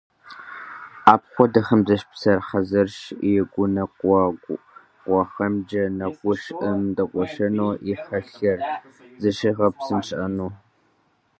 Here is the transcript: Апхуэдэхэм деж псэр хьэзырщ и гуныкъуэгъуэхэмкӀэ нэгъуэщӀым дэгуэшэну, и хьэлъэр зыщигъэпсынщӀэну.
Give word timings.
Апхуэдэхэм 1.13 1.81
деж 1.87 2.01
псэр 2.11 2.39
хьэзырщ 2.47 2.97
и 3.31 3.33
гуныкъуэгъуэхэмкӀэ 3.51 5.83
нэгъуэщӀым 5.97 6.81
дэгуэшэну, 6.95 7.73
и 7.91 7.93
хьэлъэр 8.03 8.59
зыщигъэпсынщӀэну. 9.21 10.51